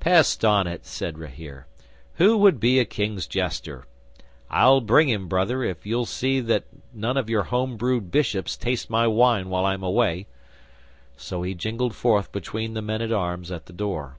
'"Pest 0.00 0.44
on 0.44 0.66
it," 0.66 0.84
said 0.84 1.16
Rahere. 1.16 1.66
"Who 2.14 2.36
would 2.38 2.58
be 2.58 2.80
a 2.80 2.84
King's 2.84 3.24
jester? 3.28 3.84
I'll 4.50 4.80
bring 4.80 5.08
him, 5.08 5.28
Brother, 5.28 5.62
if 5.62 5.86
you'll 5.86 6.06
see 6.06 6.40
that 6.40 6.64
none 6.92 7.16
of 7.16 7.30
your 7.30 7.44
home 7.44 7.76
brewed 7.76 8.10
bishops 8.10 8.56
taste 8.56 8.90
my 8.90 9.06
wine 9.06 9.48
while 9.48 9.64
I 9.64 9.74
am 9.74 9.84
away." 9.84 10.26
So 11.16 11.42
he 11.42 11.54
jingled 11.54 11.94
forth 11.94 12.32
between 12.32 12.74
the 12.74 12.82
men 12.82 13.00
at 13.00 13.12
arms 13.12 13.52
at 13.52 13.66
the 13.66 13.72
door. 13.72 14.16